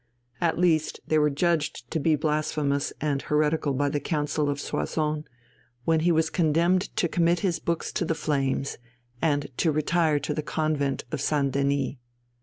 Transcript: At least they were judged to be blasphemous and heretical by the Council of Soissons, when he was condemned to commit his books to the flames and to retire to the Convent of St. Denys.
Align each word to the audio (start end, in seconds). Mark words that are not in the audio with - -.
At 0.41 0.57
least 0.57 0.99
they 1.05 1.19
were 1.19 1.29
judged 1.29 1.91
to 1.91 1.99
be 1.99 2.15
blasphemous 2.15 2.91
and 2.99 3.21
heretical 3.21 3.71
by 3.75 3.87
the 3.87 3.99
Council 3.99 4.49
of 4.49 4.59
Soissons, 4.59 5.25
when 5.85 5.99
he 5.99 6.11
was 6.11 6.31
condemned 6.31 6.81
to 6.97 7.07
commit 7.07 7.41
his 7.41 7.59
books 7.59 7.93
to 7.93 8.03
the 8.03 8.15
flames 8.15 8.79
and 9.21 9.55
to 9.57 9.71
retire 9.71 10.17
to 10.21 10.33
the 10.33 10.41
Convent 10.41 11.03
of 11.11 11.21
St. 11.21 11.51
Denys. 11.53 11.97